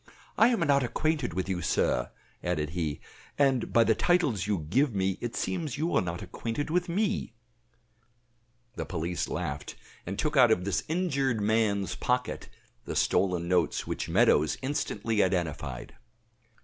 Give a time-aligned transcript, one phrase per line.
[0.35, 2.09] "I am not acquainted with you, sir,"
[2.43, 3.01] added he;
[3.37, 7.33] "and by the titles you give me it seems you are not acquainted with me."
[8.77, 9.75] The police laughed,
[10.07, 12.49] and took out of this injured man's pocket
[12.85, 15.93] the stolen notes which Meadows instantly identified.